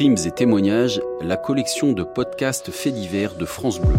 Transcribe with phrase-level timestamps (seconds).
[0.00, 3.98] Crimes et témoignages, la collection de podcasts faits divers de France Bleu.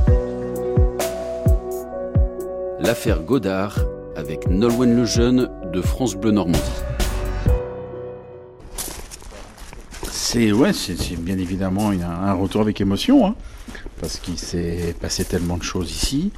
[2.80, 3.78] L'affaire Godard
[4.16, 6.60] avec Nolwenn Lejeune de France Bleu Normandie.
[10.10, 13.36] C'est ouais, c'est bien évidemment un, un retour avec émotion, hein,
[14.00, 16.32] parce qu'il s'est passé tellement de choses ici,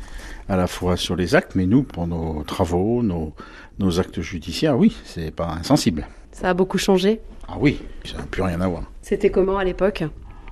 [0.49, 3.31] à la fois sur les actes, mais nous, pour nos travaux, nos,
[3.79, 6.05] nos actes judiciaires, oui, c'est pas insensible.
[6.33, 7.21] Ça a beaucoup changé.
[7.47, 8.83] Ah oui, ça n'a plus rien à voir.
[9.01, 10.03] C'était comment à l'époque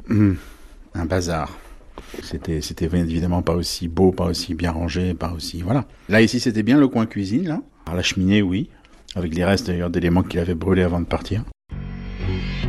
[0.09, 0.36] Hum,
[0.94, 1.58] un bazar.
[2.22, 5.85] C'était, c'était bien évidemment pas aussi beau, pas aussi bien rangé, pas aussi voilà.
[6.09, 7.62] Là ici, c'était bien le coin cuisine là.
[7.85, 8.70] Alors, la cheminée, oui,
[9.16, 11.44] avec les restes d'ailleurs d'éléments qu'il avait brûlés avant de partir.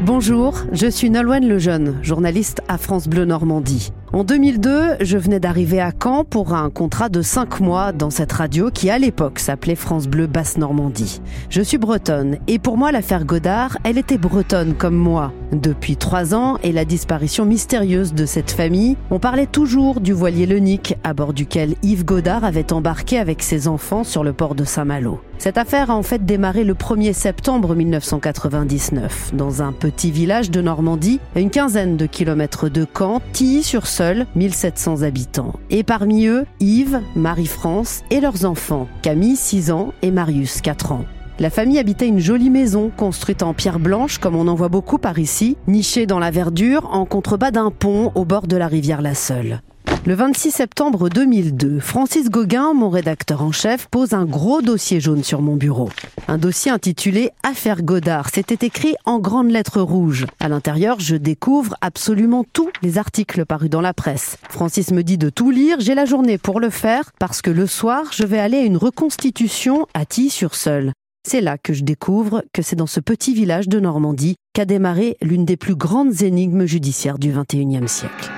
[0.04, 3.92] Bonjour, je suis Nolwenn Lejeune, journaliste à France Bleu Normandie.
[4.14, 8.32] En 2002, je venais d'arriver à Caen pour un contrat de 5 mois dans cette
[8.32, 11.22] radio qui à l'époque s'appelait France Bleu Basse Normandie.
[11.48, 15.32] Je suis bretonne et pour moi l'affaire Godard, elle était bretonne comme moi.
[15.50, 20.44] Depuis 3 ans et la disparition mystérieuse de cette famille, on parlait toujours du voilier
[20.44, 24.64] Lenic à bord duquel Yves Godard avait embarqué avec ses enfants sur le port de
[24.64, 25.22] Saint-Malo.
[25.42, 30.60] Cette affaire a en fait démarré le 1er septembre 1999 dans un petit village de
[30.60, 35.54] Normandie, à une quinzaine de kilomètres de Caen, Tilly-sur-Seul, 1700 habitants.
[35.68, 41.06] Et parmi eux, Yves, Marie-France et leurs enfants, Camille 6 ans et Marius 4 ans.
[41.40, 44.98] La famille habitait une jolie maison construite en pierre blanche comme on en voit beaucoup
[44.98, 49.02] par ici, nichée dans la verdure en contrebas d'un pont au bord de la rivière
[49.02, 49.60] La Seule.
[50.04, 55.22] Le 26 septembre 2002, Francis Gauguin, mon rédacteur en chef, pose un gros dossier jaune
[55.22, 55.90] sur mon bureau.
[56.26, 58.28] Un dossier intitulé Affaire Godard.
[58.34, 60.26] C'était écrit en grandes lettres rouges.
[60.40, 64.38] À l'intérieur, je découvre absolument tous les articles parus dans la presse.
[64.50, 65.76] Francis me dit de tout lire.
[65.78, 68.78] J'ai la journée pour le faire parce que le soir, je vais aller à une
[68.78, 70.90] reconstitution à Tilly-sur-Seul.
[71.24, 75.16] C'est là que je découvre que c'est dans ce petit village de Normandie qu'a démarré
[75.22, 78.31] l'une des plus grandes énigmes judiciaires du XXIe siècle.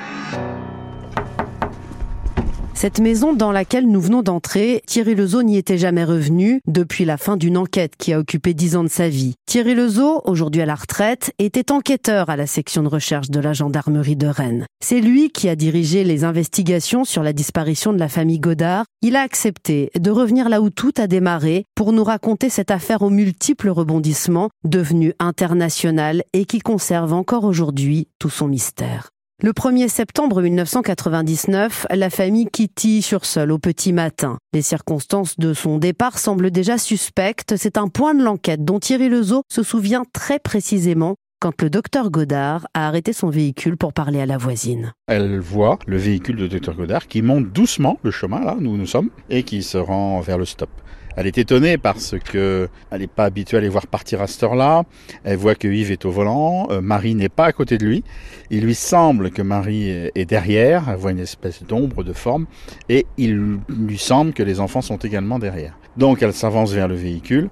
[2.77, 7.17] Cette maison dans laquelle nous venons d'entrer, Thierry Lezeau n'y était jamais revenu depuis la
[7.17, 9.35] fin d'une enquête qui a occupé dix ans de sa vie.
[9.47, 13.53] Thierry Lezeau, aujourd'hui à la retraite, était enquêteur à la section de recherche de la
[13.53, 14.67] gendarmerie de Rennes.
[14.85, 18.85] C'est lui qui a dirigé les investigations sur la disparition de la famille Godard.
[19.03, 23.03] Il a accepté de revenir là où tout a démarré pour nous raconter cette affaire
[23.03, 29.14] aux multiples rebondissements, devenue internationale et qui conserve encore aujourd'hui tout son mystère.
[29.43, 34.39] Le 1er septembre 1999, la famille quitte sur au petit matin.
[34.53, 37.57] Les circonstances de son départ semblent déjà suspectes.
[37.57, 42.11] C'est un point de l'enquête dont Thierry Lezeau se souvient très précisément quand le docteur
[42.11, 44.93] Godard a arrêté son véhicule pour parler à la voisine.
[45.09, 48.87] Elle voit le véhicule de Dr Godard qui monte doucement le chemin là où nous
[48.87, 50.71] sommes et qui se rend vers le stop.
[51.17, 54.43] Elle est étonnée parce que elle n'est pas habituée à les voir partir à cette
[54.43, 54.85] heure-là.
[55.25, 58.05] Elle voit que Yves est au volant, euh, Marie n'est pas à côté de lui.
[58.51, 62.47] Il lui semble que Marie est est derrière, elle voit une espèce d'ombre de forme,
[62.89, 65.79] et il lui semble que les enfants sont également derrière.
[65.97, 67.49] Donc elle s'avance vers le véhicule.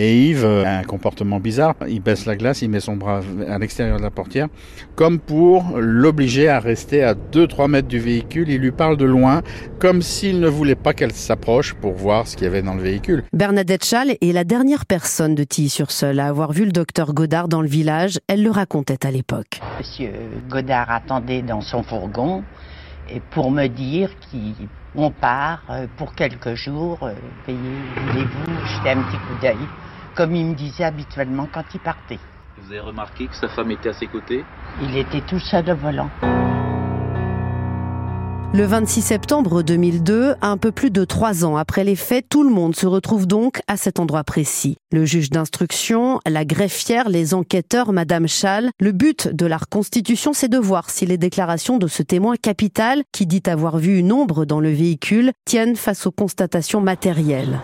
[0.00, 1.74] Et Yves euh, a un comportement bizarre.
[1.88, 4.46] Il baisse la glace, il met son bras à l'extérieur de la portière,
[4.94, 8.48] comme pour l'obliger à rester à 2-3 mètres du véhicule.
[8.48, 9.42] Il lui parle de loin,
[9.80, 12.82] comme s'il ne voulait pas qu'elle s'approche pour voir ce qu'il y avait dans le
[12.82, 13.24] véhicule.
[13.32, 17.60] Bernadette Schall est la dernière personne de Tilly-sur-Seul à avoir vu le docteur Godard dans
[17.60, 18.20] le village.
[18.28, 19.60] Elle le racontait à l'époque.
[19.78, 20.12] Monsieur
[20.48, 22.44] Godard attendait dans son fourgon
[23.10, 27.14] et pour me dire qu'on part euh, pour quelques jours, euh,
[27.46, 27.58] payez,
[28.06, 29.56] voulez-vous jeter un petit coup d'œil,
[30.18, 32.18] comme il me disait habituellement quand il partait.
[32.60, 34.44] Vous avez remarqué que sa femme était à ses côtés
[34.82, 36.10] Il était tout seul au volant.
[38.52, 42.50] Le 26 septembre 2002, un peu plus de trois ans après les faits, tout le
[42.50, 44.76] monde se retrouve donc à cet endroit précis.
[44.90, 48.70] Le juge d'instruction, la greffière, les enquêteurs, Madame Schall.
[48.80, 53.04] Le but de la reconstitution, c'est de voir si les déclarations de ce témoin capital,
[53.12, 57.60] qui dit avoir vu une ombre dans le véhicule, tiennent face aux constatations matérielles.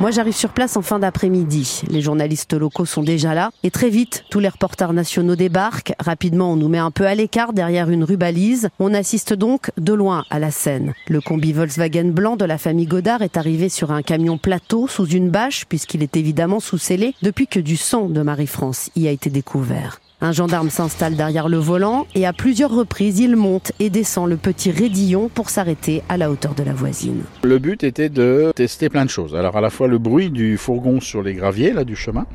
[0.00, 1.82] Moi, j'arrive sur place en fin d'après-midi.
[1.90, 3.50] Les journalistes locaux sont déjà là.
[3.64, 5.92] Et très vite, tous les reporters nationaux débarquent.
[5.98, 8.68] Rapidement, on nous met un peu à l'écart derrière une rubalise.
[8.78, 10.94] On assiste donc de loin à la scène.
[11.08, 15.06] Le combi Volkswagen blanc de la famille Godard est arrivé sur un camion plateau sous
[15.06, 19.10] une bâche, puisqu'il est évidemment sous scellé, depuis que du sang de Marie-France y a
[19.10, 19.98] été découvert.
[20.20, 24.36] Un gendarme s'installe derrière le volant et à plusieurs reprises, il monte et descend le
[24.36, 27.22] petit raidillon pour s'arrêter à la hauteur de la voisine.
[27.44, 29.36] Le but était de tester plein de choses.
[29.36, 32.26] Alors à la fois le bruit du fourgon sur les graviers là du chemin,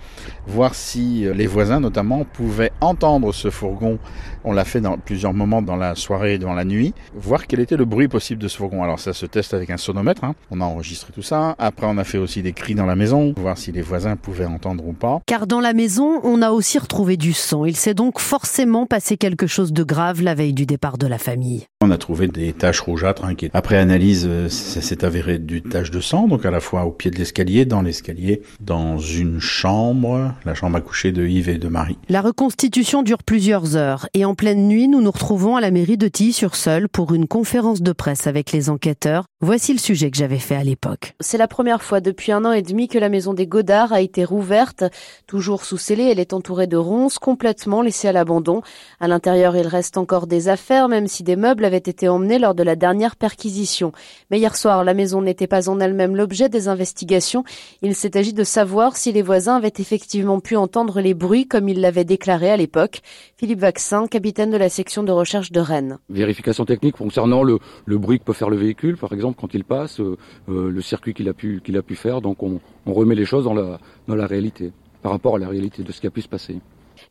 [0.47, 3.99] voir si euh, les voisins notamment pouvaient entendre ce fourgon.
[4.45, 7.59] On l'a fait dans plusieurs moments dans la soirée et dans la nuit, voir quel
[7.59, 8.81] était le bruit possible de ce fourgon.
[8.81, 10.35] Alors ça se teste avec un sonomètre, hein.
[10.51, 11.53] on a enregistré tout ça.
[11.59, 14.45] Après on a fait aussi des cris dans la maison, voir si les voisins pouvaient
[14.45, 15.19] entendre ou pas.
[15.25, 17.65] Car dans la maison, on a aussi retrouvé du sang.
[17.73, 21.17] Il s'est donc forcément passé quelque chose de grave la veille du départ de la
[21.17, 21.65] famille.
[21.85, 23.25] On a trouvé des taches rougeâtres.
[23.25, 26.61] Hein, qui, après analyse, euh, ça s'est avéré du tache de sang, donc à la
[26.61, 31.27] fois au pied de l'escalier, dans l'escalier, dans une chambre, la chambre à coucher de
[31.27, 31.97] Yves et de Marie.
[32.07, 35.97] La reconstitution dure plusieurs heures et en pleine nuit, nous nous retrouvons à la mairie
[35.97, 39.25] de Tilly-sur-Seul pour une conférence de presse avec les enquêteurs.
[39.41, 41.15] Voici le sujet que j'avais fait à l'époque.
[41.19, 43.99] C'est la première fois depuis un an et demi que la maison des Godard a
[43.99, 44.85] été rouverte.
[45.27, 48.61] Toujours sous scellé, elle est entourée de ronces, complètement laissée à l'abandon.
[49.01, 52.55] À l'intérieur, il reste encore des affaires, même si des meubles avaient été emmenés lors
[52.55, 53.91] de la dernière perquisition.
[54.31, 57.43] Mais hier soir, la maison n'était pas en elle-même l'objet des investigations.
[57.81, 61.69] Il s'est agi de savoir si les voisins avaient effectivement pu entendre les bruits comme
[61.69, 63.01] ils l'avaient déclaré à l'époque.
[63.37, 65.97] Philippe Vaccin, capitaine de la section de recherche de Rennes.
[66.09, 69.63] Vérification technique concernant le, le bruit que peut faire le véhicule, par exemple, quand il
[69.63, 70.17] passe, euh,
[70.49, 72.21] euh, le circuit qu'il a pu a pu faire.
[72.21, 74.71] Donc on, on remet les choses dans la dans la réalité,
[75.01, 76.57] par rapport à la réalité de ce qui a pu se passer.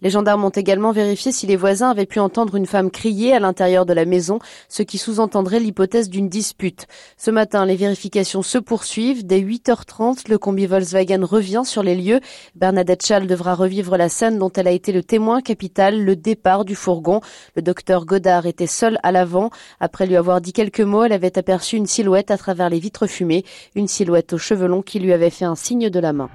[0.03, 3.39] Les gendarmes ont également vérifié si les voisins avaient pu entendre une femme crier à
[3.39, 6.87] l'intérieur de la maison, ce qui sous-entendrait l'hypothèse d'une dispute.
[7.17, 9.25] Ce matin, les vérifications se poursuivent.
[9.25, 12.21] Dès 8h30, le combi Volkswagen revient sur les lieux.
[12.57, 16.65] Bernadette Schall devra revivre la scène dont elle a été le témoin capital, le départ
[16.65, 17.21] du fourgon.
[17.55, 19.51] Le docteur Godard était seul à l'avant.
[19.79, 23.07] Après lui avoir dit quelques mots, elle avait aperçu une silhouette à travers les vitres
[23.07, 23.45] fumées,
[23.77, 26.29] une silhouette aux cheveux longs qui lui avait fait un signe de la main.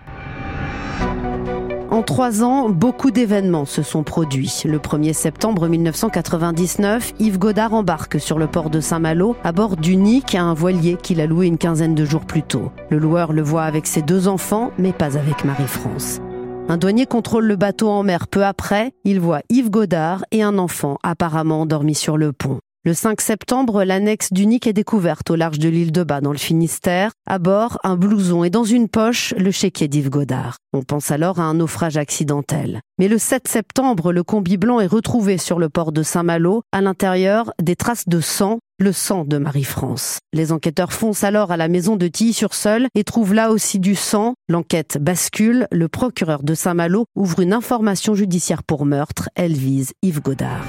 [1.97, 4.61] En trois ans, beaucoup d'événements se sont produits.
[4.65, 10.35] Le 1er septembre 1999, Yves Godard embarque sur le port de Saint-Malo à bord d'Unique,
[10.35, 12.71] un voilier qu'il a loué une quinzaine de jours plus tôt.
[12.91, 16.21] Le loueur le voit avec ses deux enfants, mais pas avec Marie-France.
[16.69, 18.91] Un douanier contrôle le bateau en mer peu après.
[19.03, 22.59] Il voit Yves Godard et un enfant apparemment endormi sur le pont.
[22.87, 26.37] Le 5 septembre, l'annexe d'Unique est découverte au large de l'île de Bas dans le
[26.37, 27.11] Finistère.
[27.27, 30.55] À bord, un blouson et dans une poche, le chéquier d'Yves Godard.
[30.71, 32.79] On pense alors à un naufrage accidentel.
[32.97, 36.61] Mais le 7 septembre, le combi blanc est retrouvé sur le port de Saint-Malo.
[36.71, 40.19] À l'intérieur, des traces de sang, le sang de Marie-France.
[40.31, 44.33] Les enquêteurs foncent alors à la maison de Tilly-sur-Seul et trouvent là aussi du sang.
[44.47, 45.67] L'enquête bascule.
[45.73, 49.27] Le procureur de Saint-Malo ouvre une information judiciaire pour meurtre.
[49.35, 50.63] Elle vise Yves Godard.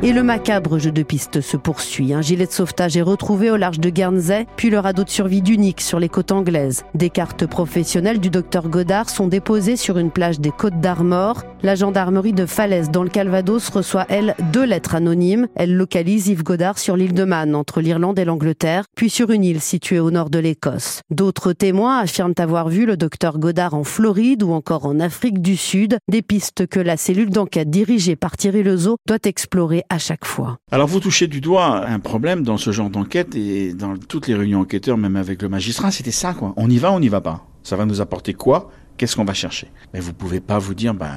[0.00, 2.14] Et le macabre jeu de piste se poursuit.
[2.14, 5.42] Un gilet de sauvetage est retrouvé au large de Guernsey, puis le radeau de survie
[5.42, 6.84] d'Unique sur les côtes anglaises.
[6.94, 11.42] Des cartes professionnelles du docteur Godard sont déposées sur une plage des Côtes d'Armor.
[11.62, 15.48] La gendarmerie de Falaise dans le Calvados reçoit, elle, deux lettres anonymes.
[15.56, 19.42] Elle localise Yves Godard sur l'île de Man, entre l'Irlande et l'Angleterre, puis sur une
[19.42, 21.00] île située au nord de l'Écosse.
[21.10, 25.56] D'autres témoins affirment avoir vu le docteur Godard en Floride ou encore en Afrique du
[25.56, 30.24] Sud, des pistes que la cellule d'enquête dirigée par Thierry Lezeau doit explorer à chaque
[30.24, 30.58] fois.
[30.70, 34.34] Alors vous touchez du doigt un problème dans ce genre d'enquête et dans toutes les
[34.34, 36.52] réunions enquêteurs, même avec le magistrat, c'était ça quoi.
[36.56, 37.46] On y va, on n'y va pas.
[37.62, 38.70] Ça va nous apporter quoi?
[38.96, 39.68] Qu'est-ce qu'on va chercher?
[39.94, 41.12] Mais vous pouvez pas vous dire, ben,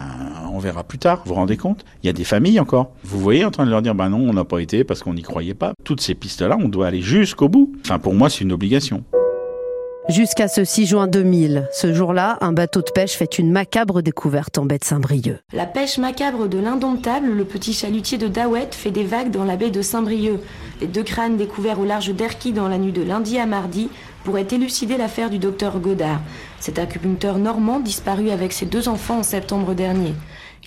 [0.54, 1.24] on verra plus tard.
[1.26, 1.84] Vous vous rendez compte?
[2.04, 2.92] Il y a des familles encore.
[3.04, 5.16] Vous voyez en train de leur dire, ben non, on n'a pas été parce qu'on
[5.16, 5.74] n'y croyait pas.
[5.84, 7.74] Toutes ces pistes-là, on doit aller jusqu'au bout.
[7.84, 9.04] Enfin, pour moi, c'est une obligation.
[10.10, 11.70] Jusqu'à ce 6 juin 2000.
[11.72, 15.38] Ce jour-là, un bateau de pêche fait une macabre découverte en baie de Saint-Brieuc.
[15.54, 19.56] La pêche macabre de l'indomptable, le petit chalutier de Dawet, fait des vagues dans la
[19.56, 20.40] baie de Saint-Brieuc.
[20.82, 23.90] Les deux crânes découverts au large d'Erquy dans la nuit de lundi à mardi
[24.24, 26.22] pourraient élucider l'affaire du docteur Godard,
[26.60, 30.14] cet acupuncteur normand disparu avec ses deux enfants en septembre dernier.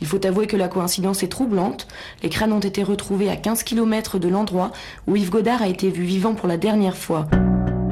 [0.00, 1.86] Il faut avouer que la coïncidence est troublante.
[2.22, 4.70] Les crânes ont été retrouvés à 15 km de l'endroit
[5.06, 7.26] où Yves Godard a été vu vivant pour la dernière fois.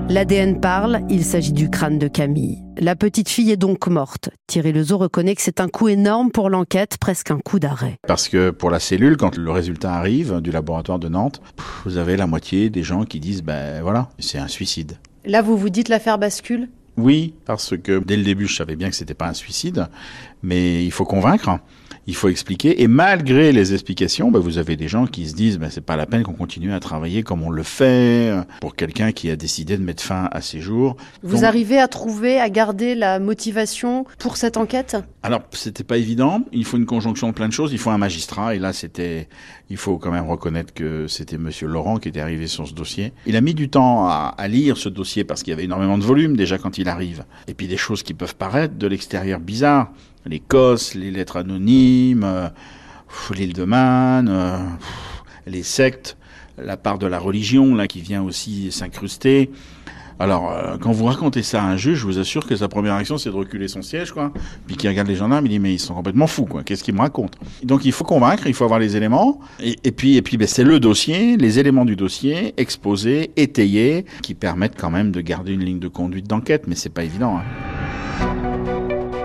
[0.09, 2.63] L'ADN parle, il s'agit du crâne de Camille.
[2.77, 4.31] La petite fille est donc morte.
[4.47, 7.97] Thierry Lezeau reconnaît que c'est un coup énorme pour l'enquête, presque un coup d'arrêt.
[8.07, 11.41] Parce que pour la cellule, quand le résultat arrive du laboratoire de Nantes,
[11.85, 14.99] vous avez la moitié des gens qui disent, ben voilà, c'est un suicide.
[15.25, 16.69] Là, vous vous dites l'affaire bascule?
[16.97, 19.89] Oui, parce que dès le début, je savais bien que c'était pas un suicide,
[20.43, 21.59] mais il faut convaincre
[22.07, 22.83] il faut expliquer.
[22.83, 25.97] Et malgré les explications, bah, vous avez des gens qui se disent, bah, c'est pas
[25.97, 29.77] la peine qu'on continue à travailler comme on le fait pour quelqu'un qui a décidé
[29.77, 30.97] de mettre fin à ses jours.
[31.23, 34.97] Vous Donc, arrivez à trouver, à garder la motivation pour cette enquête?
[35.23, 36.43] Alors, c'était pas évident.
[36.53, 37.73] Il faut une conjonction de plein de choses.
[37.73, 38.55] Il faut un magistrat.
[38.55, 39.29] Et là, c'était,
[39.71, 43.13] il faut quand même reconnaître que c'était Monsieur Laurent qui était arrivé sur ce dossier.
[43.27, 45.99] Il a mis du temps à, à lire ce dossier parce qu'il y avait énormément
[45.99, 47.25] de volume déjà quand il arrive.
[47.47, 49.93] Et puis des choses qui peuvent paraître de l'extérieur bizarres
[50.49, 52.49] COS, les lettres anonymes, euh,
[53.35, 54.59] l'île de Man, euh,
[55.47, 56.17] les sectes,
[56.59, 59.51] la part de la religion là qui vient aussi s'incruster.
[60.19, 62.95] Alors, euh, quand vous racontez ça à un juge, je vous assure que sa première
[62.95, 64.33] action, c'est de reculer son siège, quoi.
[64.67, 66.63] Puis qui regarde les gendarmes, il dit mais ils sont complètement fous, quoi.
[66.63, 67.39] Qu'est-ce qu'ils me racontent?
[67.65, 70.47] Donc il faut convaincre, il faut avoir les éléments, et, et puis et puis ben,
[70.47, 75.53] c'est le dossier, les éléments du dossier exposés, étayés, qui permettent quand même de garder
[75.55, 77.39] une ligne de conduite d'enquête, mais c'est pas évident.
[77.39, 78.42] Hein.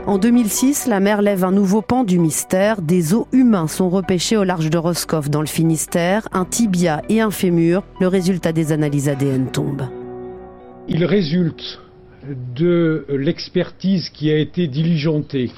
[0.07, 2.81] En 2006, la mer lève un nouveau pan du mystère.
[2.81, 7.19] Des os humains sont repêchés au large de Roscoff dans le Finistère, un tibia et
[7.19, 7.83] un fémur.
[7.99, 9.81] Le résultat des analyses ADN tombe.
[10.87, 11.81] Il résulte
[12.55, 15.51] de l'expertise qui a été diligentée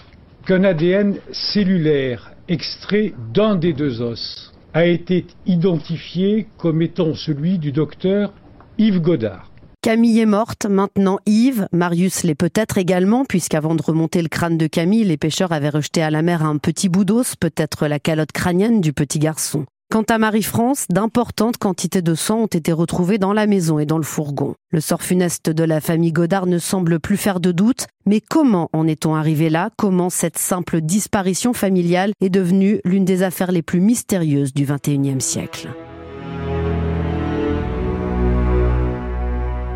[0.48, 7.72] qu'un ADN cellulaire extrait d'un des deux os a été identifié comme étant celui du
[7.72, 8.34] docteur
[8.80, 9.49] Yves Godard.
[9.82, 14.68] Camille est morte, maintenant Yves, Marius l'est peut-être également, puisqu'avant de remonter le crâne de
[14.68, 18.34] Camille, les pêcheurs avaient rejeté à la mer un petit bout d'os, peut-être la calotte
[18.34, 19.66] crânienne du petit garçon.
[19.90, 23.98] Quant à Marie-France, d'importantes quantités de sang ont été retrouvées dans la maison et dans
[23.98, 24.54] le fourgon.
[24.70, 28.70] Le sort funeste de la famille Godard ne semble plus faire de doute, mais comment
[28.74, 29.70] en est-on arrivé là?
[29.78, 35.22] Comment cette simple disparition familiale est devenue l'une des affaires les plus mystérieuses du XXIe
[35.22, 35.70] siècle?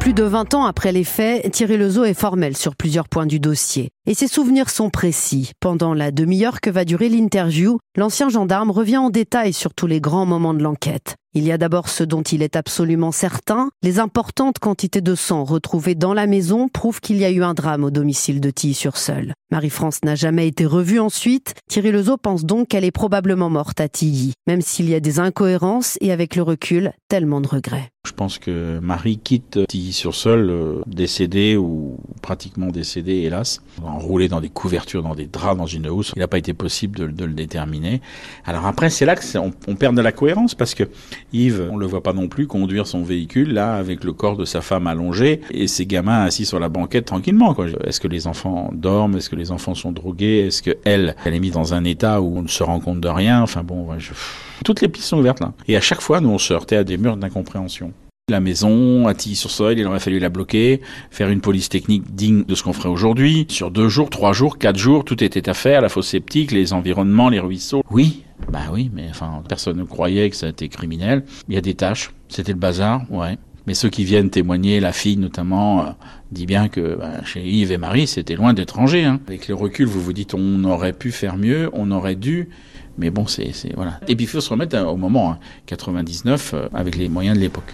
[0.04, 3.40] Plus de 20 ans après les faits, Thierry Lezeau est formel sur plusieurs points du
[3.40, 3.88] dossier.
[4.06, 5.52] Et ses souvenirs sont précis.
[5.62, 10.02] Pendant la demi-heure que va durer l'interview, l'ancien gendarme revient en détail sur tous les
[10.02, 11.16] grands moments de l'enquête.
[11.34, 13.70] Il y a d'abord ce dont il est absolument certain.
[13.82, 17.54] Les importantes quantités de sang retrouvées dans la maison prouvent qu'il y a eu un
[17.54, 19.32] drame au domicile de Tilly-sur-Seul.
[19.52, 21.54] Marie-France n'a jamais été revue ensuite.
[21.70, 25.20] Thierry Lezeau pense donc qu'elle est probablement morte à Tilly, même s'il y a des
[25.22, 27.93] incohérences et avec le recul, tellement de regrets.
[28.06, 34.50] Je pense que Marie quitte Tilly-sur-Seul euh, décédée ou pratiquement décédée, hélas, enroulée dans des
[34.50, 36.12] couvertures, dans des draps, dans une housse.
[36.18, 38.02] Il n'a pas été possible de, le déterminer.
[38.44, 40.84] Alors après, c'est là qu'on on perd de la cohérence parce que
[41.32, 44.44] Yves, on le voit pas non plus conduire son véhicule là avec le corps de
[44.44, 47.56] sa femme allongé et ses gamins assis sur la banquette tranquillement.
[47.86, 49.16] Est-ce que les enfants dorment?
[49.16, 50.48] Est-ce que les enfants sont drogués?
[50.48, 53.00] Est-ce que elle, elle est mise dans un état où on ne se rend compte
[53.00, 53.42] de rien?
[53.42, 54.12] Enfin bon, je...
[54.64, 55.54] toutes les pistes sont ouvertes là.
[55.68, 57.94] Et à chaque fois, nous on se heurtait à des murs d'incompréhension.
[58.30, 60.80] La maison, à sur sol, il aurait fallu la bloquer,
[61.12, 63.46] faire une police technique digne de ce qu'on ferait aujourd'hui.
[63.50, 66.72] Sur deux jours, trois jours, quatre jours, tout était à faire, la fosse sceptique, les
[66.72, 67.84] environnements, les ruisseaux.
[67.92, 71.26] Oui, bah oui, mais enfin, personne ne croyait que ça était criminel.
[71.50, 73.38] Il y a des tâches, c'était le bazar, ouais.
[73.66, 75.90] Mais ceux qui viennent témoigner, la fille notamment, euh,
[76.32, 79.04] dit bien que bah, chez Yves et Marie, c'était loin d'étranger.
[79.06, 79.20] Hein.
[79.28, 82.50] Avec le recul, vous vous dites, on aurait pu faire mieux, on aurait dû.
[82.98, 84.00] Mais bon, c'est voilà.
[84.08, 87.42] Et puis il faut se remettre au moment, hein, 99, euh, avec les moyens de
[87.42, 87.74] l'époque.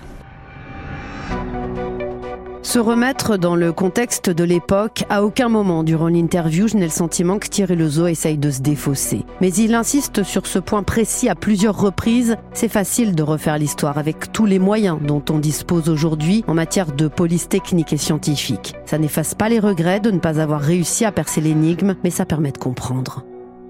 [2.62, 6.92] Se remettre dans le contexte de l'époque, à aucun moment durant l'interview, je n'ai le
[6.92, 9.25] sentiment que Thierry Lezo essaye de se défausser.
[9.39, 12.36] Mais il insiste sur ce point précis à plusieurs reprises.
[12.54, 16.92] C'est facile de refaire l'histoire avec tous les moyens dont on dispose aujourd'hui en matière
[16.92, 18.75] de police technique et scientifique.
[18.86, 22.25] Ça n'efface pas les regrets de ne pas avoir réussi à percer l'énigme, mais ça
[22.25, 23.24] permet de comprendre.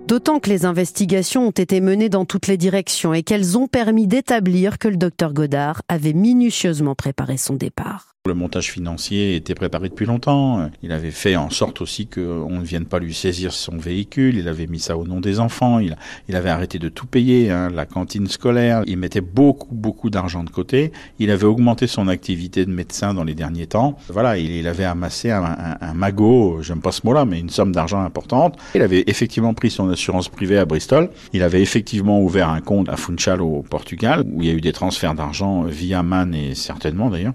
[0.07, 4.07] D'autant que les investigations ont été menées dans toutes les directions et qu'elles ont permis
[4.07, 8.15] d'établir que le docteur Godard avait minutieusement préparé son départ.
[8.29, 10.69] Le montage financier était préparé depuis longtemps.
[10.83, 14.37] Il avait fait en sorte aussi qu'on ne vienne pas lui saisir son véhicule.
[14.37, 15.79] Il avait mis ça au nom des enfants.
[15.79, 15.95] Il,
[16.35, 18.83] avait arrêté de tout payer, hein, la cantine scolaire.
[18.85, 20.91] Il mettait beaucoup, beaucoup d'argent de côté.
[21.17, 23.97] Il avait augmenté son activité de médecin dans les derniers temps.
[24.09, 28.59] Voilà, il, avait amassé un, magot, j'aime pas ce mot-là, mais une somme d'argent importante.
[28.75, 31.09] Il avait effectivement pris son assurance privée à Bristol.
[31.33, 34.61] Il avait effectivement ouvert un compte à Funchal au Portugal, où il y a eu
[34.61, 37.33] des transferts d'argent via Man et certainement d'ailleurs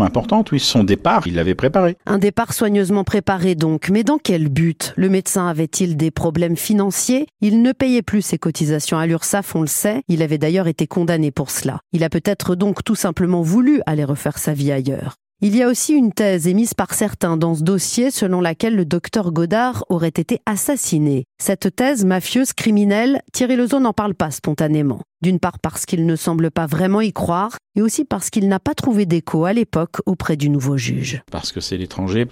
[0.00, 0.52] importantes.
[0.52, 1.96] Oui, son départ, il l'avait préparé.
[2.06, 4.94] Un départ soigneusement préparé donc, mais dans quel but?
[4.96, 7.26] Le médecin avait-il des problèmes financiers?
[7.40, 10.02] Il ne payait plus ses cotisations à l'URSSAF, on le sait.
[10.08, 11.80] Il avait d'ailleurs été condamné pour cela.
[11.92, 15.16] Il a peut-être donc tout simplement voulu aller refaire sa vie ailleurs.
[15.44, 18.84] Il y a aussi une thèse émise par certains dans ce dossier selon laquelle le
[18.84, 21.24] docteur Godard aurait été assassiné.
[21.42, 25.00] Cette thèse mafieuse criminelle, Thierry Lezo n'en parle pas spontanément.
[25.20, 28.60] D'une part parce qu'il ne semble pas vraiment y croire, et aussi parce qu'il n'a
[28.60, 31.20] pas trouvé d'écho à l'époque auprès du nouveau juge.
[31.32, 32.28] Parce que c'est l'étranger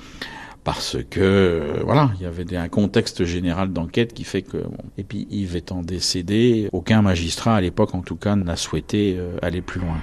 [0.62, 4.58] parce que euh, voilà, il y avait un contexte général d'enquête qui fait que
[4.98, 9.36] et puis Yves étant décédé, aucun magistrat à l'époque en tout cas n'a souhaité euh,
[9.42, 9.96] aller plus loin.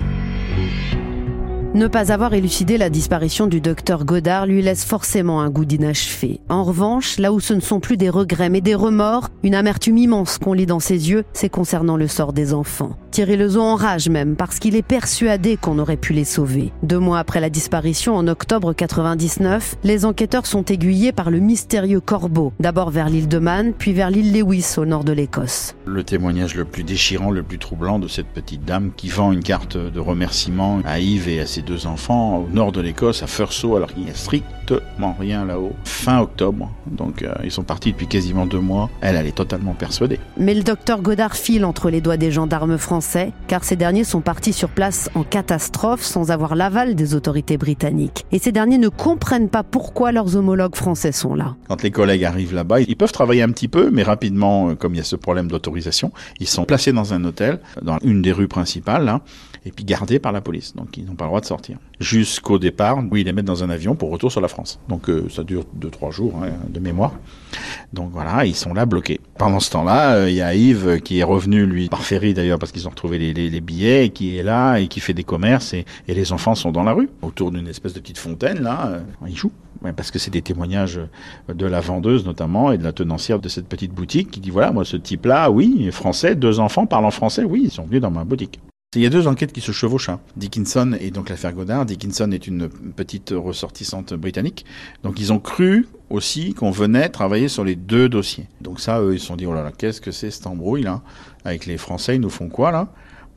[1.77, 6.39] Ne pas avoir élucidé la disparition du docteur Godard lui laisse forcément un goût d'inachevé.
[6.49, 9.99] En revanche, là où ce ne sont plus des regrets mais des remords, une amertume
[9.99, 12.97] immense qu'on lit dans ses yeux, c'est concernant le sort des enfants.
[13.11, 16.71] Thierry Lezo enrage même parce qu'il est persuadé qu'on aurait pu les sauver.
[16.81, 21.99] Deux mois après la disparition, en octobre 99, les enquêteurs sont aiguillés par le mystérieux
[21.99, 25.75] corbeau, d'abord vers l'île de Man, puis vers l'île Lewis au nord de l'Écosse.
[25.85, 29.43] Le témoignage le plus déchirant, le plus troublant de cette petite dame qui vend une
[29.43, 33.27] carte de remerciement à Yves et à ses deux enfants au nord de l'Écosse, à
[33.27, 35.73] Furso, alors qu'il n'y a strictement rien là-haut.
[35.83, 38.89] Fin octobre, donc euh, ils sont partis depuis quasiment deux mois.
[39.01, 40.19] Elle, elle est totalement persuadée.
[40.37, 44.21] Mais le docteur Godard file entre les doigts des gendarmes français, car ces derniers sont
[44.21, 48.25] partis sur place en catastrophe sans avoir l'aval des autorités britanniques.
[48.31, 51.55] Et ces derniers ne comprennent pas pourquoi leurs homologues français sont là.
[51.67, 54.95] Quand les collègues arrivent là-bas, ils peuvent travailler un petit peu, mais rapidement, euh, comme
[54.95, 58.31] il y a ce problème d'autorisation, ils sont placés dans un hôtel, dans une des
[58.31, 59.21] rues principales, là,
[59.67, 60.75] et puis gardés par la police.
[60.75, 61.77] Donc ils n'ont pas le droit de sortir.
[61.99, 64.79] Jusqu'au départ, où ils les mettent dans un avion pour retour sur la France.
[64.87, 67.13] Donc euh, ça dure 2-3 jours hein, de mémoire.
[67.91, 69.19] Donc voilà, ils sont là bloqués.
[69.37, 72.59] Pendant ce temps-là, euh, il y a Yves qui est revenu, lui, par ferry d'ailleurs,
[72.59, 75.73] parce qu'ils ont retrouvé les, les, billets, qui est là et qui fait des commerces,
[75.73, 79.01] et, les enfants sont dans la rue, autour d'une espèce de petite fontaine, là, euh,
[79.27, 79.51] ils jouent.
[79.95, 80.99] Parce que c'est des témoignages
[81.47, 84.71] de la vendeuse notamment et de la tenancière de cette petite boutique qui dit voilà
[84.71, 88.09] moi ce type là oui français deux enfants parlant français oui ils sont venus dans
[88.09, 88.59] ma boutique
[88.95, 90.07] il y a deux enquêtes qui se chevauchent.
[90.07, 90.21] Hein.
[90.37, 91.85] Dickinson et donc l'affaire Godard.
[91.85, 94.65] Dickinson est une petite ressortissante britannique.
[95.03, 98.47] Donc ils ont cru aussi qu'on venait travailler sur les deux dossiers.
[98.61, 100.83] Donc ça, eux, ils se sont dit, oh là là, qu'est-ce que c'est cette embrouille
[100.83, 101.01] là?
[101.43, 102.87] Avec les Français, ils nous font quoi là?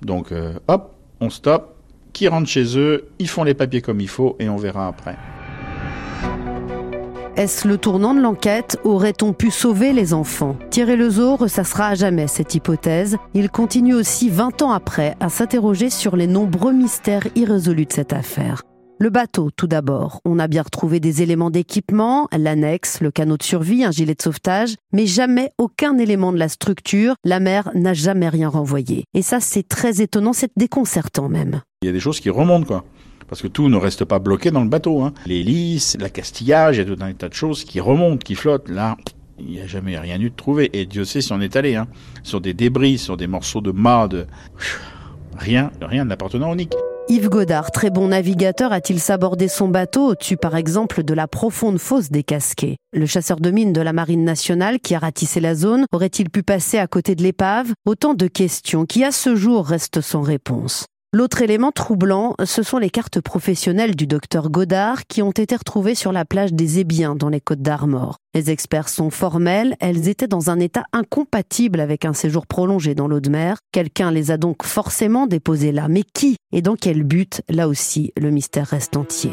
[0.02, 1.74] Donc euh, hop, on stoppe,
[2.12, 5.16] qui rentrent chez eux, ils font les papiers comme il faut et on verra après.
[7.40, 8.78] Est-ce le tournant de l'enquête?
[8.84, 10.58] Aurait-on pu sauver les enfants?
[10.68, 13.16] Thierry Lezo ressassera à jamais cette hypothèse.
[13.32, 18.12] Il continue aussi 20 ans après à s'interroger sur les nombreux mystères irrésolus de cette
[18.12, 18.60] affaire.
[18.98, 20.20] Le bateau, tout d'abord.
[20.26, 24.20] On a bien retrouvé des éléments d'équipement, l'annexe, le canot de survie, un gilet de
[24.20, 27.14] sauvetage, mais jamais aucun élément de la structure.
[27.24, 29.04] La mer n'a jamais rien renvoyé.
[29.14, 31.62] Et ça, c'est très étonnant, c'est déconcertant même.
[31.80, 32.84] Il y a des choses qui remontent, quoi
[33.30, 35.02] parce que tout ne reste pas bloqué dans le bateau.
[35.02, 35.14] Hein.
[35.24, 38.68] L'hélice, l'accastillage, il y tout un tas de choses qui remontent, qui flottent.
[38.68, 38.96] Là,
[39.38, 40.68] il n'y a jamais rien eu de trouvé.
[40.72, 41.86] Et Dieu sait si on est allé, hein,
[42.24, 44.26] sur des débris, sur des morceaux de mât, de...
[45.38, 46.74] rien, rien n'appartenant au Nick.
[47.08, 51.78] Yves Godard, très bon navigateur, a-t-il sabordé son bateau au-dessus, par exemple, de la profonde
[51.78, 52.78] fosse des Casquets?
[52.92, 56.42] Le chasseur de mines de la Marine nationale qui a ratissé la zone aurait-il pu
[56.42, 57.72] passer à côté de l'épave?
[57.86, 60.86] Autant de questions qui, à ce jour, restent sans réponse.
[61.12, 65.96] L'autre élément troublant, ce sont les cartes professionnelles du docteur Godard qui ont été retrouvées
[65.96, 68.18] sur la plage des Ébiens dans les Côtes d'Armor.
[68.32, 73.08] Les experts sont formels, elles étaient dans un état incompatible avec un séjour prolongé dans
[73.08, 73.58] l'eau de mer.
[73.72, 75.88] Quelqu'un les a donc forcément déposées là.
[75.88, 77.42] Mais qui et dans quel but?
[77.48, 79.32] Là aussi, le mystère reste entier.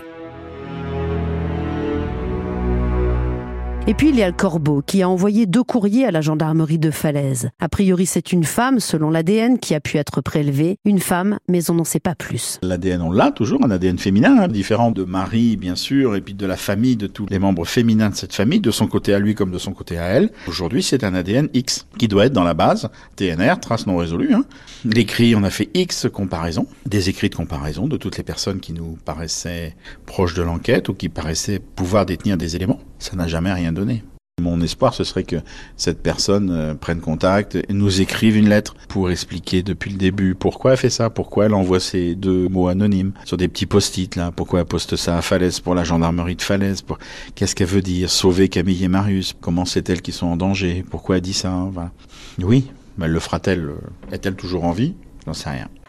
[3.90, 6.78] Et puis il y a le Corbeau qui a envoyé deux courriers à la gendarmerie
[6.78, 7.52] de Falaise.
[7.62, 10.76] A priori c'est une femme selon l'ADN qui a pu être prélevée.
[10.84, 12.60] Une femme, mais on n'en sait pas plus.
[12.64, 16.34] L'ADN on l'a toujours, un ADN féminin, hein, différent de Marie bien sûr, et puis
[16.34, 19.20] de la famille, de tous les membres féminins de cette famille, de son côté à
[19.20, 20.32] lui comme de son côté à elle.
[20.50, 24.34] Aujourd'hui c'est un ADN X qui doit être dans la base, TNR, trace non résolue.
[24.34, 24.44] Hein.
[24.84, 28.74] L'écrit, on a fait X comparaisons, des écrits de comparaison de toutes les personnes qui
[28.74, 32.82] nous paraissaient proches de l'enquête ou qui paraissaient pouvoir détenir des éléments.
[33.00, 34.04] Ça n'a jamais rien donné.
[34.40, 35.38] Mon espoir, ce serait que
[35.78, 40.36] cette personne euh, prenne contact et nous écrive une lettre pour expliquer depuis le début
[40.36, 44.16] pourquoi elle fait ça, pourquoi elle envoie ces deux mots anonymes sur des petits post-it
[44.16, 47.00] là, pourquoi elle poste ça à Falaise pour la gendarmerie de Falaise, pour...
[47.34, 50.86] qu'est-ce qu'elle veut dire, sauver Camille et Marius, comment c'est elle qui sont en danger,
[50.88, 51.92] pourquoi elle dit ça, voilà.
[52.40, 52.68] Oui,
[53.00, 53.72] mais le fera-t-elle,
[54.12, 54.94] est-elle toujours en vie?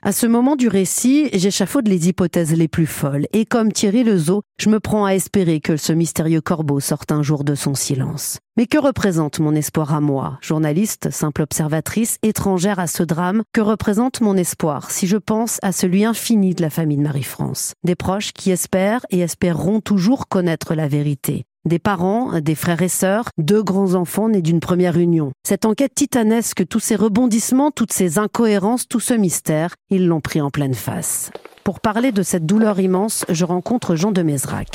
[0.03, 4.43] À ce moment du récit, j'échafaude les hypothèses les plus folles, et comme Thierry Lezo,
[4.59, 8.39] je me prends à espérer que ce mystérieux corbeau sorte un jour de son silence.
[8.57, 13.43] Mais que représente mon espoir à moi, journaliste, simple observatrice, étrangère à ce drame?
[13.53, 17.75] Que représente mon espoir si je pense à celui infini de la famille de Marie-France?
[17.85, 22.89] Des proches qui espèrent et espéreront toujours connaître la vérité des parents, des frères et
[22.89, 25.31] sœurs, deux grands enfants nés d'une première union.
[25.47, 30.41] Cette enquête titanesque, tous ces rebondissements, toutes ces incohérences, tout ce mystère, ils l'ont pris
[30.41, 31.31] en pleine face.
[31.63, 34.69] Pour parler de cette douleur immense, je rencontre Jean de Mézrac.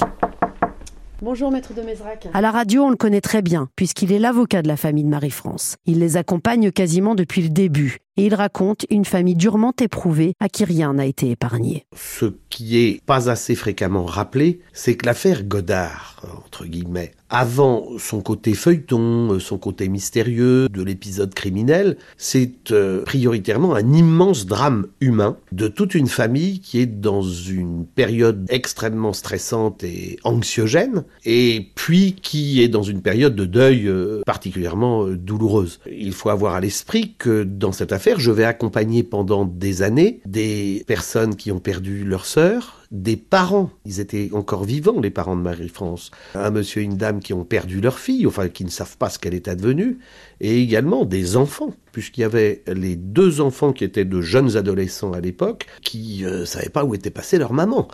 [1.23, 2.27] Bonjour maître de Mézrac.
[2.33, 5.09] À la radio, on le connaît très bien, puisqu'il est l'avocat de la famille de
[5.09, 5.77] Marie-France.
[5.85, 10.49] Il les accompagne quasiment depuis le début, et il raconte une famille durement éprouvée à
[10.49, 11.85] qui rien n'a été épargné.
[11.95, 18.21] Ce qui est pas assez fréquemment rappelé, c'est que l'affaire Godard, entre guillemets, avant son
[18.21, 25.37] côté feuilleton, son côté mystérieux de l'épisode criminel, c'est euh, prioritairement un immense drame humain
[25.51, 32.13] de toute une famille qui est dans une période extrêmement stressante et anxiogène, et puis
[32.21, 35.79] qui est dans une période de deuil euh, particulièrement euh, douloureuse.
[35.91, 40.21] Il faut avoir à l'esprit que dans cette affaire, je vais accompagner pendant des années
[40.25, 43.69] des personnes qui ont perdu leur sœur, des parents.
[43.85, 46.11] Ils étaient encore vivants, les parents de Marie-France.
[46.35, 49.09] Un monsieur et une dame qui ont perdu leur fille, enfin qui ne savent pas
[49.09, 49.99] ce qu'elle est advenue,
[50.41, 55.13] et également des enfants, puisqu'il y avait les deux enfants qui étaient de jeunes adolescents
[55.13, 57.87] à l'époque, qui ne savaient pas où était passée leur maman.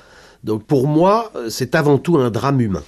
[0.43, 2.84] Donc pour moi, c'est avant tout un drame humain.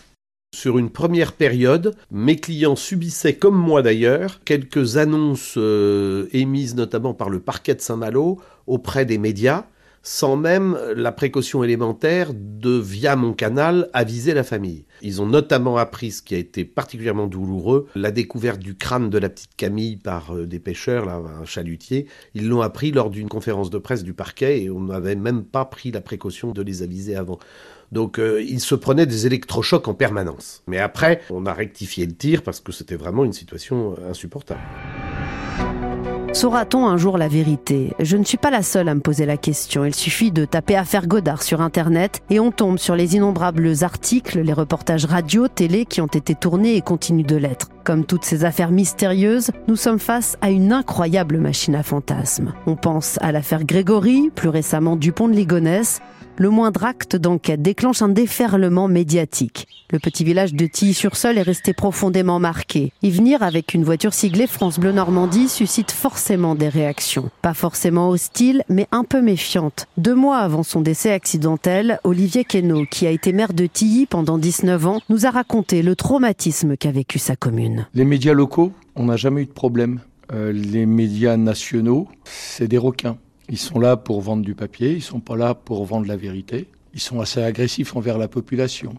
[0.53, 7.13] Sur une première période, mes clients subissaient, comme moi d'ailleurs, quelques annonces euh, émises notamment
[7.13, 8.37] par le parquet de Saint-Malo
[8.67, 9.65] auprès des médias,
[10.03, 14.85] sans même la précaution élémentaire de, via mon canal, aviser la famille.
[15.01, 19.17] Ils ont notamment appris, ce qui a été particulièrement douloureux, la découverte du crâne de
[19.17, 22.07] la petite Camille par euh, des pêcheurs, un chalutier.
[22.35, 25.63] Ils l'ont appris lors d'une conférence de presse du parquet et on n'avait même pas
[25.63, 27.39] pris la précaution de les aviser avant.
[27.91, 30.63] Donc euh, il se prenait des électrochocs en permanence.
[30.67, 34.61] Mais après, on a rectifié le tir parce que c'était vraiment une situation euh, insupportable.
[36.33, 37.93] Saura-t-on un jour la vérité?
[37.99, 39.83] Je ne suis pas la seule à me poser la question.
[39.83, 44.39] Il suffit de taper affaire Godard sur Internet et on tombe sur les innombrables articles,
[44.39, 47.67] les reportages radio, télé qui ont été tournés et continuent de l'être.
[47.83, 52.53] Comme toutes ces affaires mystérieuses, nous sommes face à une incroyable machine à fantasmes.
[52.65, 55.99] On pense à l'affaire Grégory, plus récemment Dupont de Ligonnès,
[56.37, 59.67] le moindre acte d'enquête déclenche un déferlement médiatique.
[59.91, 62.93] Le petit village de Tilly-sur-Seul est resté profondément marqué.
[63.01, 67.29] Y venir avec une voiture siglée France Bleu Normandie suscite forcément des réactions.
[67.41, 69.87] Pas forcément hostiles, mais un peu méfiantes.
[69.97, 74.37] Deux mois avant son décès accidentel, Olivier Queneau, qui a été maire de Tilly pendant
[74.37, 77.87] 19 ans, nous a raconté le traumatisme qu'a vécu sa commune.
[77.93, 79.99] Les médias locaux, on n'a jamais eu de problème.
[80.31, 83.17] Euh, les médias nationaux, c'est des requins.
[83.51, 86.69] Ils sont là pour vendre du papier, ils sont pas là pour vendre la vérité.
[86.93, 88.93] Ils sont assez agressifs envers la population.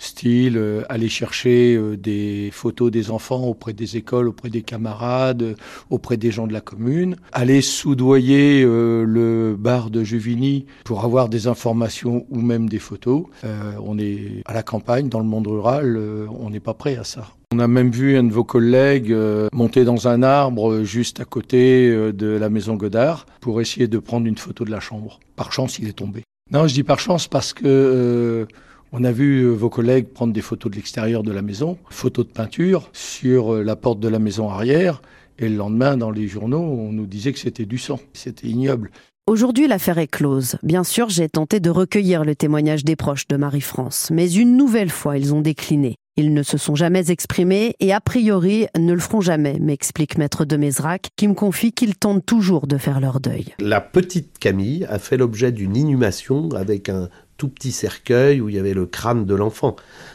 [0.00, 5.42] Style, euh, aller chercher euh, des photos des enfants auprès des écoles, auprès des camarades,
[5.42, 5.54] euh,
[5.90, 7.14] auprès des gens de la commune.
[7.30, 13.24] Aller soudoyer le bar de Juvigny pour avoir des informations ou même des photos.
[13.44, 17.28] on est à la campagne, dans le monde rural, on n'est pas prêt à ça.
[17.52, 21.18] On a même vu un de vos collègues euh, monter dans un arbre euh, juste
[21.18, 24.78] à côté euh, de la maison Godard pour essayer de prendre une photo de la
[24.78, 25.18] chambre.
[25.34, 26.22] Par chance, il est tombé.
[26.52, 28.46] Non, je dis par chance parce que
[28.92, 32.32] on a vu vos collègues prendre des photos de l'extérieur de la maison, photos de
[32.32, 35.02] peinture sur la porte de la maison arrière.
[35.38, 37.98] Et le lendemain, dans les journaux, on nous disait que c'était du sang.
[38.12, 38.90] C'était ignoble.
[39.26, 40.56] Aujourd'hui, l'affaire est close.
[40.62, 44.90] Bien sûr, j'ai tenté de recueillir le témoignage des proches de Marie-France, mais une nouvelle
[44.90, 45.94] fois, ils ont décliné.
[46.16, 50.44] Ils ne se sont jamais exprimés et a priori ne le feront jamais, m'explique maître
[50.44, 53.54] de Mézrac, qui me confie qu'ils tentent toujours de faire leur deuil.
[53.60, 57.08] La petite Camille a fait l'objet d'une inhumation avec un
[57.40, 59.74] tout petit cercueil où il y avait le crâne de l'enfant.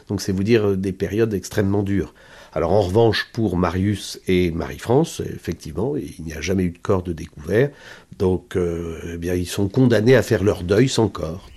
[0.10, 2.14] Donc c'est vous dire des périodes extrêmement dures.
[2.54, 7.02] Alors en revanche, pour Marius et Marie-France, effectivement, il n'y a jamais eu de corps
[7.02, 7.72] de découvert.
[8.20, 11.50] Donc euh, eh bien, ils sont condamnés à faire leur deuil sans corps.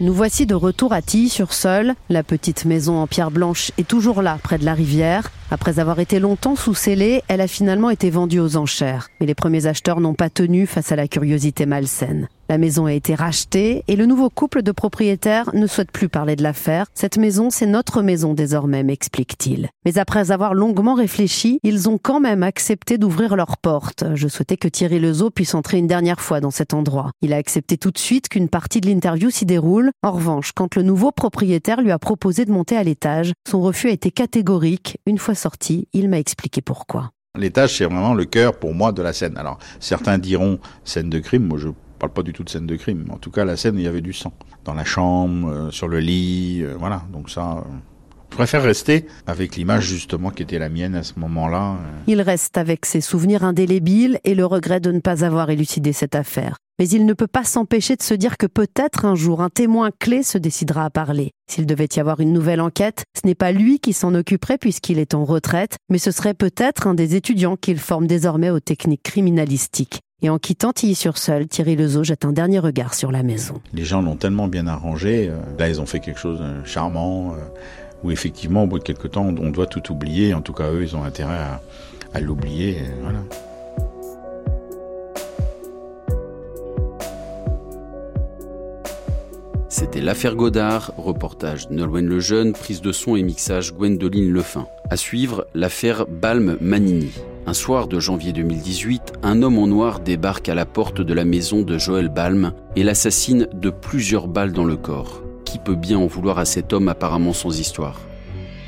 [0.00, 1.94] Nous voici de retour à Tilly-sur-Seul.
[2.10, 5.30] La petite maison en pierre blanche est toujours là, près de la rivière.
[5.50, 9.08] Après avoir été longtemps sous scellé, elle a finalement été vendue aux enchères.
[9.20, 12.28] Mais les premiers acheteurs n'ont pas tenu face à la curiosité malsaine.
[12.48, 16.36] La maison a été rachetée et le nouveau couple de propriétaires ne souhaite plus parler
[16.36, 16.86] de l'affaire.
[16.94, 19.68] Cette maison, c'est notre maison désormais, m'explique-t-il.
[19.84, 24.04] Mais après avoir longuement réfléchi, ils ont quand même accepté d'ouvrir leurs portes.
[24.14, 27.10] Je souhaitais que Thierry Lezeau puisse entrer une dernière fois dans cet endroit.
[27.20, 29.90] Il a accepté tout de suite qu'une partie de l'interview s'y déroule.
[30.04, 33.88] En revanche, quand le nouveau propriétaire lui a proposé de monter à l'étage, son refus
[33.88, 34.98] a été catégorique.
[35.06, 37.10] Une fois sorti, il m'a expliqué pourquoi.
[37.36, 39.36] L'étage, c'est vraiment le cœur pour moi de la scène.
[39.36, 41.68] Alors, certains diront scène de crime, moi je
[41.98, 43.06] parle pas du tout de scène de crime.
[43.10, 44.32] En tout cas, la scène, il y avait du sang.
[44.64, 47.02] Dans la chambre, euh, sur le lit, euh, voilà.
[47.12, 47.62] Donc ça, euh,
[48.30, 51.76] je préfère rester avec l'image justement qui était la mienne à ce moment-là.
[52.06, 56.14] Il reste avec ses souvenirs indélébiles et le regret de ne pas avoir élucidé cette
[56.14, 56.56] affaire.
[56.78, 59.90] Mais il ne peut pas s'empêcher de se dire que peut-être un jour un témoin
[59.98, 61.30] clé se décidera à parler.
[61.50, 64.98] S'il devait y avoir une nouvelle enquête, ce n'est pas lui qui s'en occuperait puisqu'il
[64.98, 69.02] est en retraite, mais ce serait peut-être un des étudiants qu'il forme désormais aux techniques
[69.02, 70.00] criminalistiques.
[70.22, 73.60] Et en quittant Tilly-sur-Seul, Thierry Lezeau jette un dernier regard sur la maison.
[73.74, 75.28] Les gens l'ont tellement bien arrangé.
[75.28, 77.36] Euh, là, ils ont fait quelque chose de charmant, euh,
[78.02, 80.32] où effectivement, au bout de quelques temps, on doit tout oublier.
[80.32, 81.38] En tout cas, eux, ils ont intérêt
[82.14, 82.78] à, l'oublier.
[83.02, 83.18] Voilà.
[89.78, 94.68] C'était l'affaire Godard, reportage Nolwenn Lejeune, prise de son et mixage Gwendoline Lefin.
[94.88, 97.10] À suivre, l'affaire Balm-Manini.
[97.44, 101.26] Un soir de janvier 2018, un homme en noir débarque à la porte de la
[101.26, 105.20] maison de Joël Balm et l'assassine de plusieurs balles dans le corps.
[105.44, 108.00] Qui peut bien en vouloir à cet homme apparemment sans histoire?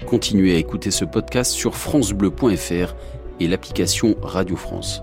[0.05, 2.95] Continuez à écouter ce podcast sur francebleu.fr
[3.41, 5.03] et l'application Radio France.